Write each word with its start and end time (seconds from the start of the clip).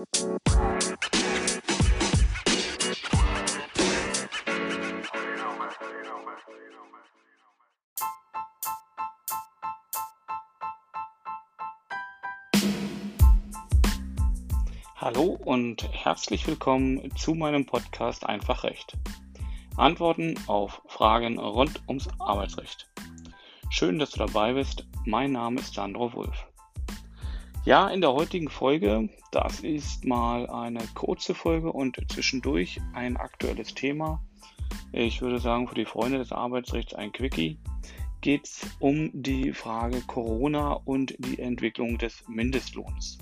Hallo 0.00 0.06
und 15.44 15.86
herzlich 15.92 16.46
willkommen 16.46 17.14
zu 17.16 17.34
meinem 17.34 17.66
Podcast 17.66 18.24
Einfach 18.24 18.64
Recht. 18.64 18.96
Antworten 19.76 20.34
auf 20.46 20.80
Fragen 20.86 21.38
rund 21.38 21.82
ums 21.88 22.08
Arbeitsrecht. 22.18 22.90
Schön, 23.68 23.98
dass 23.98 24.12
du 24.12 24.20
dabei 24.20 24.54
bist. 24.54 24.86
Mein 25.04 25.32
Name 25.32 25.60
ist 25.60 25.74
Sandro 25.74 26.14
Wulff. 26.14 26.49
Ja, 27.66 27.88
in 27.88 28.00
der 28.00 28.14
heutigen 28.14 28.48
Folge, 28.48 29.10
das 29.32 29.60
ist 29.60 30.06
mal 30.06 30.48
eine 30.48 30.80
kurze 30.94 31.34
Folge 31.34 31.70
und 31.70 31.98
zwischendurch 32.10 32.80
ein 32.94 33.18
aktuelles 33.18 33.74
Thema. 33.74 34.24
Ich 34.92 35.20
würde 35.20 35.38
sagen, 35.38 35.68
für 35.68 35.74
die 35.74 35.84
Freunde 35.84 36.16
des 36.16 36.32
Arbeitsrechts 36.32 36.94
ein 36.94 37.12
Quickie 37.12 37.58
geht 38.22 38.46
es 38.46 38.66
um 38.78 39.10
die 39.12 39.52
Frage 39.52 40.00
Corona 40.06 40.72
und 40.72 41.14
die 41.18 41.38
Entwicklung 41.38 41.98
des 41.98 42.26
Mindestlohns. 42.28 43.18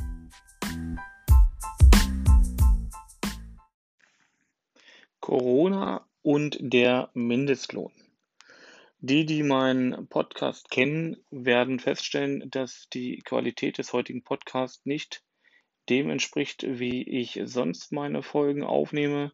Corona 5.19 6.07
und 6.23 6.59
der 6.61 7.11
Mindestlohn. 7.13 7.91
Die, 9.01 9.25
die 9.25 9.45
meinen 9.45 10.09
Podcast 10.09 10.71
kennen, 10.71 11.17
werden 11.31 11.79
feststellen, 11.79 12.51
dass 12.51 12.89
die 12.93 13.23
Qualität 13.25 13.79
des 13.79 13.93
heutigen 13.93 14.25
Podcasts 14.25 14.85
nicht 14.85 15.23
dem 15.89 16.11
entspricht, 16.11 16.65
wie 16.67 17.09
ich 17.09 17.41
sonst 17.45 17.93
meine 17.93 18.25
Folgen 18.25 18.65
aufnehme. 18.65 19.33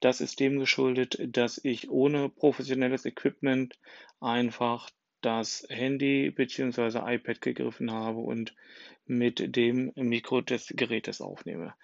Das 0.00 0.20
ist 0.20 0.40
dem 0.40 0.58
geschuldet, 0.58 1.18
dass 1.24 1.60
ich 1.62 1.88
ohne 1.88 2.28
professionelles 2.28 3.04
Equipment 3.04 3.78
einfach 4.20 4.90
das 5.20 5.64
Handy 5.68 6.32
bzw. 6.32 6.98
iPad 7.14 7.40
gegriffen 7.40 7.92
habe 7.92 8.18
und 8.18 8.56
mit 9.04 9.54
dem 9.54 9.92
Mikro 9.94 10.40
des 10.40 10.72
Gerätes 10.74 11.20
aufnehme. 11.20 11.74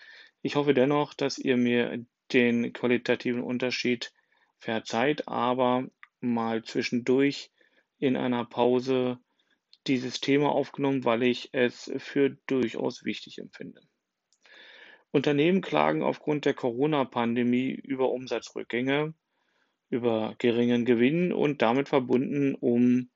Ich 0.43 0.57
hoffe 0.57 0.75
dennoch, 0.75 1.15
dass 1.15 1.39
ihr 1.39 1.57
mir 1.57 2.05
den 2.33 2.73
qualitativen 2.73 3.45
Unterschied 3.45 4.13
verzeiht, 4.59 5.29
aber 5.29 5.87
mal 6.23 6.63
zwischendurch 6.65 7.51
in 7.99 8.17
einer 8.17 8.45
Pause 8.45 9.19
dieses 9.87 10.21
Thema 10.21 10.51
aufgenommen, 10.51 11.05
weil 11.05 11.23
ich 11.23 11.51
es 11.53 11.91
für 11.99 12.31
durchaus 12.47 13.05
wichtig 13.05 13.39
empfinde. 13.39 13.81
Unternehmen 15.11 15.61
klagen 15.61 16.03
aufgrund 16.03 16.45
der 16.45 16.55
Corona-Pandemie 16.55 17.71
über 17.71 18.11
Umsatzrückgänge, 18.11 19.15
über 19.91 20.35
geringen 20.39 20.85
Gewinn 20.85 21.33
und 21.33 21.61
damit 21.61 21.89
verbunden 21.89 22.55
um 22.55 23.11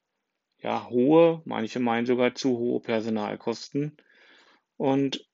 ja, 0.59 0.89
hohe, 0.89 1.43
manche 1.45 1.81
meinen 1.81 2.07
sogar 2.07 2.35
zu 2.35 2.59
hohe 2.59 2.81
Personalkosten. 2.81 3.97
Und 4.77 5.27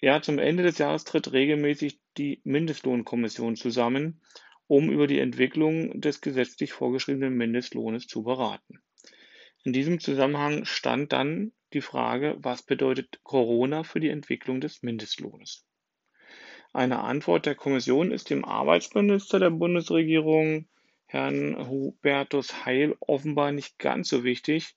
ja, 0.00 0.22
zum 0.22 0.38
Ende 0.38 0.62
des 0.62 0.78
Jahres 0.78 1.04
tritt 1.04 1.32
regelmäßig 1.32 2.00
die 2.16 2.40
Mindestlohnkommission 2.44 3.56
zusammen, 3.56 4.20
um 4.66 4.90
über 4.90 5.06
die 5.06 5.20
Entwicklung 5.20 6.00
des 6.00 6.20
gesetzlich 6.20 6.72
vorgeschriebenen 6.72 7.36
Mindestlohnes 7.36 8.06
zu 8.06 8.22
beraten. 8.22 8.80
In 9.64 9.72
diesem 9.72 10.00
Zusammenhang 10.00 10.64
stand 10.64 11.12
dann 11.12 11.52
die 11.72 11.80
Frage, 11.80 12.36
was 12.38 12.62
bedeutet 12.62 13.20
Corona 13.22 13.82
für 13.82 14.00
die 14.00 14.10
Entwicklung 14.10 14.60
des 14.60 14.82
Mindestlohnes? 14.82 15.64
Eine 16.72 17.00
Antwort 17.00 17.46
der 17.46 17.54
Kommission 17.54 18.12
ist 18.12 18.30
dem 18.30 18.44
Arbeitsminister 18.44 19.38
der 19.38 19.50
Bundesregierung, 19.50 20.68
Herrn 21.06 21.68
Hubertus 21.68 22.66
Heil, 22.66 22.96
offenbar 23.00 23.52
nicht 23.52 23.78
ganz 23.78 24.08
so 24.08 24.24
wichtig, 24.24 24.76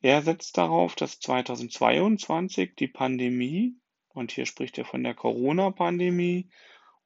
Er 0.00 0.22
setzt 0.22 0.56
darauf, 0.56 0.94
dass 0.94 1.18
2022 1.20 2.74
die 2.76 2.88
Pandemie, 2.88 3.74
und 4.08 4.32
hier 4.32 4.46
spricht 4.46 4.78
er 4.78 4.84
von 4.84 5.02
der 5.02 5.14
Corona-Pandemie, 5.14 6.48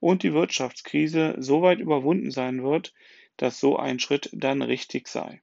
und 0.00 0.22
die 0.22 0.32
Wirtschaftskrise 0.32 1.36
so 1.38 1.62
weit 1.62 1.78
überwunden 1.78 2.30
sein 2.30 2.62
wird, 2.62 2.92
dass 3.36 3.60
so 3.60 3.76
ein 3.76 4.00
Schritt 4.00 4.30
dann 4.32 4.62
richtig 4.62 5.08
sei. 5.08 5.42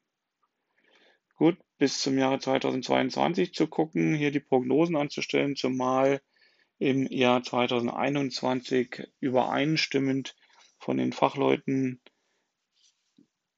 Gut, 1.35 1.57
bis 1.77 2.01
zum 2.01 2.17
Jahre 2.17 2.39
2022 2.39 3.53
zu 3.53 3.67
gucken, 3.67 4.15
hier 4.15 4.31
die 4.31 4.39
Prognosen 4.39 4.95
anzustellen, 4.95 5.55
zumal 5.55 6.21
im 6.79 7.07
Jahr 7.07 7.43
2021 7.43 9.07
übereinstimmend 9.19 10.35
von 10.79 10.97
den 10.97 11.13
Fachleuten 11.13 12.01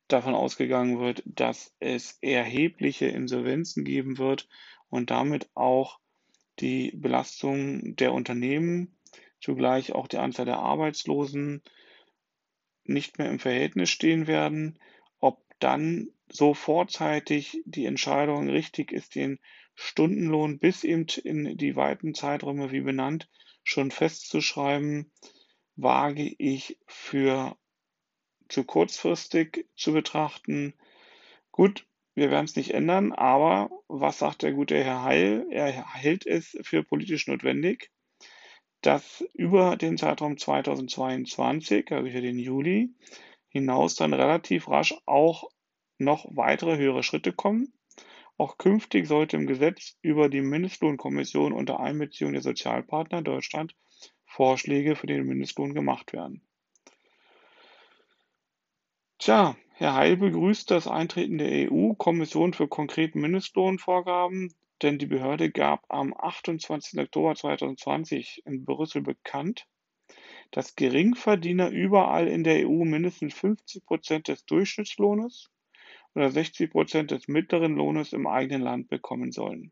davon 0.10 0.36
ausgegangen 0.36 1.00
wird, 1.00 1.24
dass 1.26 1.74
es 1.80 2.18
erhebliche 2.22 3.06
Insolvenzen 3.06 3.86
geben 3.86 4.18
wird 4.18 4.50
und 4.90 5.12
damit 5.12 5.50
auch 5.54 6.00
die 6.60 6.92
Belastung 6.96 7.96
der 7.96 8.14
Unternehmen 8.14 8.99
zugleich 9.42 9.94
auch 9.94 10.08
die 10.08 10.18
Anzahl 10.18 10.46
der 10.46 10.60
Arbeitslosen 10.60 11.62
nicht 12.84 13.18
mehr 13.18 13.30
im 13.30 13.40
Verhältnis 13.40 13.90
stehen 13.90 14.28
werden, 14.28 14.80
ob 15.20 15.44
dann 15.60 16.10
so 16.28 16.54
vorzeitig 16.54 17.62
die 17.66 17.86
Entscheidung 17.86 18.50
richtig 18.50 18.92
ist, 18.92 19.16
den 19.16 19.40
Stundenlohn 19.76 20.60
bis 20.60 20.84
eben 20.84 21.06
in 21.24 21.58
die 21.58 21.76
weiten 21.76 22.14
Zeiträume 22.14 22.72
wie 22.72 22.82
benannt 22.82 23.30
schon 23.64 23.92
festzuschreiben, 23.92 25.12
wage 25.76 26.34
ich 26.38 26.78
für 26.88 27.58
zu 28.50 28.64
kurzfristig 28.64 29.68
zu 29.76 29.94
betrachten. 29.94 30.74
Gut, 31.52 31.86
wir 32.16 32.32
werden 32.32 32.46
es 32.46 32.56
nicht 32.56 32.74
ändern, 32.74 33.14
aber 33.14 33.70
was 33.88 34.20
sagt 34.20 34.42
der 34.42 34.54
gute 34.54 34.84
Herr 34.84 35.04
Heil? 35.04 35.48
Er 35.52 35.94
hält 35.94 36.26
es 36.26 36.58
für 36.64 36.84
politisch 36.84 37.28
notwendig, 37.28 37.92
dass 38.82 39.24
über 39.34 39.76
den 39.76 39.98
Zeitraum 39.98 40.38
2022, 40.38 41.92
also 41.92 42.08
hier 42.08 42.22
den 42.22 42.40
Juli, 42.40 42.94
hinaus 43.50 43.96
dann 43.96 44.14
relativ 44.14 44.70
rasch 44.70 44.96
auch 45.06 45.50
noch 45.98 46.26
weitere 46.30 46.78
höhere 46.78 47.04
Schritte 47.04 47.34
kommen. 47.34 47.74
Auch 48.38 48.58
künftig 48.58 49.08
sollte 49.08 49.36
im 49.36 49.48
Gesetz 49.48 49.98
über 50.02 50.30
die 50.30 50.42
Mindestlohnkommission 50.42 51.52
unter 51.52 51.80
Einbeziehung 51.82 52.32
der 52.32 52.42
Sozialpartner 52.42 53.22
Deutschland 53.22 53.76
Vorschläge 54.26 54.96
für 54.96 55.08
den 55.08 55.26
Mindestlohn 55.26 55.74
gemacht 55.74 56.14
werden. 56.14 56.42
Tja, 59.18 59.58
Herr 59.74 59.96
Heil 59.96 60.16
begrüßt 60.16 60.72
das 60.72 60.88
Eintreten 60.88 61.38
der 61.38 61.70
EU-Kommission 61.70 62.54
für 62.54 62.70
konkrete 62.70 63.18
Mindestlohnvorgaben, 63.18 64.54
denn 64.82 64.98
die 64.98 65.06
Behörde 65.06 65.52
gab 65.52 65.86
am 65.90 66.14
28. 66.14 67.00
Oktober 67.00 67.36
2020 67.36 68.44
in 68.46 68.66
Brüssel 68.66 69.02
bekannt, 69.02 69.68
dass 70.52 70.76
Geringverdiener 70.76 71.70
überall 71.70 72.28
in 72.28 72.44
der 72.44 72.68
EU 72.68 72.86
mindestens 72.86 73.34
50 73.36 73.86
Prozent 73.86 74.28
des 74.28 74.46
Durchschnittslohnes 74.46 75.52
oder 76.16 76.32
60 76.32 76.72
Prozent 76.72 77.12
des 77.12 77.28
mittleren 77.28 77.76
Lohnes 77.76 78.14
im 78.14 78.26
eigenen 78.26 78.62
Land 78.62 78.88
bekommen 78.88 79.32
sollen. 79.32 79.72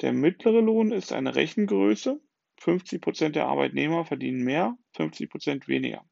Der 0.00 0.12
mittlere 0.12 0.60
Lohn 0.60 0.92
ist 0.92 1.12
eine 1.12 1.34
Rechengröße. 1.34 2.20
50 2.58 3.02
Prozent 3.02 3.36
der 3.36 3.46
Arbeitnehmer 3.46 4.04
verdienen 4.06 4.42
mehr, 4.42 4.76
50 4.94 5.30
Prozent 5.30 5.68
weniger. 5.68 6.04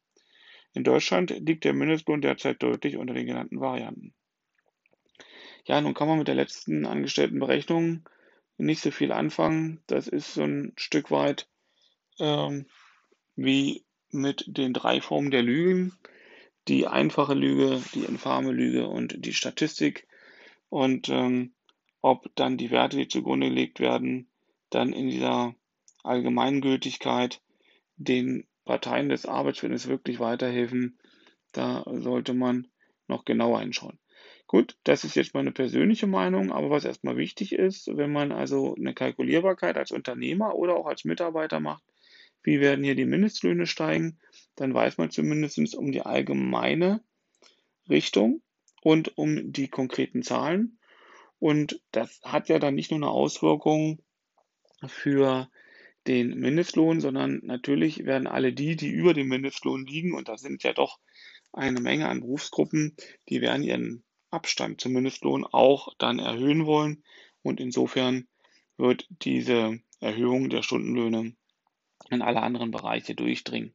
In 0.75 0.85
Deutschland 0.85 1.31
liegt 1.31 1.64
der 1.64 1.73
Mindestlohn 1.73 2.20
derzeit 2.20 2.62
deutlich 2.62 2.97
unter 2.97 3.14
den 3.14 3.26
genannten 3.26 3.61
Varianten. 3.61 4.14
Ja, 5.64 5.81
nun 5.81 5.94
kann 5.94 6.08
man 6.08 6.19
mit 6.19 6.28
der 6.28 6.34
letzten 6.34 6.84
angestellten 6.84 7.38
Berechnung 7.38 8.08
nicht 8.58 8.82
so 8.82 8.90
viel 8.90 9.12
anfangen. 9.12 9.82
Das 9.87 10.08
ist 10.08 10.34
so 10.34 10.43
ein 10.43 10.72
Stück 10.76 11.11
weit 11.11 11.49
ähm, 12.19 12.66
wie 13.34 13.84
mit 14.11 14.44
den 14.46 14.72
drei 14.72 15.00
Formen 15.00 15.31
der 15.31 15.43
Lügen. 15.43 15.93
Die 16.69 16.87
einfache 16.87 17.34
Lüge, 17.34 17.82
die 17.94 18.05
infame 18.05 18.52
Lüge 18.52 18.87
und 18.87 19.25
die 19.25 19.34
Statistik. 19.34 20.06
Und 20.69 21.08
ähm, 21.08 21.55
ob 22.00 22.34
dann 22.37 22.56
die 22.56 22.70
Werte, 22.70 22.96
die 22.96 23.08
zugrunde 23.08 23.49
gelegt 23.49 23.81
werden, 23.81 24.28
dann 24.70 24.93
in 24.93 25.08
dieser 25.08 25.55
Allgemeingültigkeit 26.02 27.40
den 27.96 28.46
Parteien 28.64 29.08
des 29.08 29.26
Arbeitsverhältnisses 29.26 29.88
wirklich 29.88 30.20
weiterhelfen, 30.20 30.99
da 31.52 31.84
sollte 31.87 32.34
man 32.34 32.69
noch 33.06 33.25
genauer 33.25 33.61
hinschauen. 33.61 33.99
Gut, 34.47 34.76
das 34.85 35.05
ist 35.05 35.17
jetzt 35.17 35.35
meine 35.35 35.53
persönliche 35.53 36.06
Meinung, 36.06 36.53
aber 36.53 36.71
was 36.71 36.85
erstmal 36.85 37.17
wichtig 37.17 37.53
ist, 37.53 37.88
wenn 37.97 38.12
man 38.12 38.31
also 38.31 38.75
eine 38.75 38.94
Kalkulierbarkeit 38.94 39.76
als 39.76 39.91
Unternehmer 39.91 40.55
oder 40.55 40.76
auch 40.76 40.87
als 40.87 41.05
Mitarbeiter 41.05 41.61
macht, 41.61 41.82
wie 42.43 42.61
werden 42.61 42.85
hier 42.85 42.94
die 42.94 43.06
Mindestlöhne 43.06 43.67
steigen, 43.67 44.19
dann 44.55 44.75
weiß 44.75 44.99
man 44.99 45.11
zumindest 45.11 45.75
um 45.75 45.91
die 45.91 46.03
allgemeine 46.03 47.03
Richtung 47.88 48.43
und 48.82 49.17
um 49.17 49.50
die 49.50 49.69
konkreten 49.69 50.23
Zahlen. 50.23 50.79
Und 51.38 51.81
das 51.91 52.21
hat 52.23 52.49
ja 52.49 52.59
dann 52.59 52.75
nicht 52.75 52.91
nur 52.91 52.99
eine 52.99 53.11
Auswirkung 53.11 53.99
für 54.87 55.49
den 56.06 56.38
Mindestlohn, 56.38 57.00
sondern 57.00 57.41
natürlich 57.43 58.05
werden 58.05 58.26
alle 58.26 58.53
die, 58.53 58.76
die 58.76 58.91
über 58.91 59.15
dem 59.15 59.29
Mindestlohn 59.29 59.87
liegen, 59.87 60.15
und 60.15 60.29
das 60.29 60.43
sind 60.43 60.62
ja 60.62 60.73
doch 60.75 60.99
eine 61.53 61.81
Menge 61.81 62.09
an 62.09 62.21
Berufsgruppen, 62.21 62.94
die 63.29 63.41
werden 63.41 63.62
ihren 63.62 64.05
Abstand 64.35 64.81
zum 64.81 64.93
Mindestlohn 64.93 65.45
auch 65.45 65.95
dann 65.99 66.19
erhöhen 66.19 66.67
wollen. 66.67 67.05
Und 67.43 67.61
insofern 67.61 68.29
wird 68.77 69.07
diese 69.23 69.81
Erhöhung 70.01 70.51
der 70.51 70.63
Stundenlöhne 70.63 71.35
in 72.11 72.23
alle 72.23 72.43
anderen 72.43 72.71
Bereiche 72.71 73.15
durchdringen. 73.15 73.75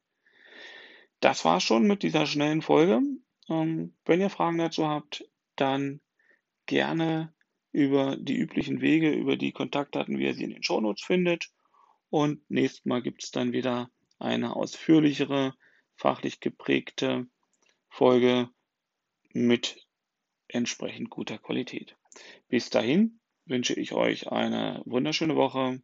Das 1.20 1.46
war 1.46 1.60
schon 1.60 1.88
mit 1.88 2.04
dieser 2.04 2.26
schnellen 2.26 2.62
Folge. 2.62 3.02
Ähm, 3.50 3.96
wenn 4.06 4.22
ihr 4.22 4.30
Fragen 4.30 4.58
dazu 4.58 4.88
habt, 4.88 5.26
dann 5.56 6.02
gerne 6.66 7.34
über 7.72 8.16
die 8.16 8.38
üblichen 8.38 8.82
Wege, 8.82 9.12
über 9.12 9.36
die 9.38 9.52
Kontaktdaten, 9.52 10.18
wie 10.18 10.26
ihr 10.26 10.34
sie 10.34 10.44
in 10.44 10.52
den 10.52 10.64
Shownotes 10.64 11.04
findet. 11.04 11.50
Und 12.10 12.42
nächstes 12.50 12.86
Mal 12.86 13.02
gibt 13.02 13.24
es 13.24 13.32
dann 13.32 13.54
wieder 13.54 13.90
eine 14.18 14.56
ausführlichere, 14.56 15.54
fachlich 15.96 16.40
geprägte 16.40 17.28
Folge 17.90 18.50
mit 19.34 19.88
entsprechend 20.50 21.10
guter 21.10 21.38
Qualität. 21.38 21.96
Bis 22.48 22.70
dahin 22.70 23.20
wünsche 23.46 23.74
ich 23.74 23.94
euch 23.94 24.32
eine 24.32 24.82
wunderschöne 24.86 25.36
Woche. 25.36 25.82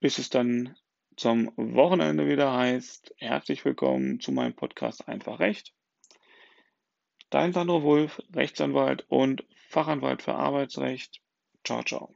Bis 0.00 0.18
es 0.18 0.30
dann 0.30 0.76
zum 1.16 1.52
Wochenende 1.56 2.28
wieder 2.28 2.52
heißt, 2.52 3.14
herzlich 3.18 3.64
willkommen 3.64 4.20
zu 4.20 4.30
meinem 4.30 4.54
Podcast 4.54 5.08
Einfach 5.08 5.40
Recht. 5.40 5.74
Dein 7.30 7.52
Sandro 7.52 7.82
Wulf, 7.82 8.22
Rechtsanwalt 8.32 9.04
und 9.08 9.44
Fachanwalt 9.68 10.22
für 10.22 10.34
Arbeitsrecht. 10.34 11.20
Ciao, 11.64 11.82
ciao. 11.82 12.14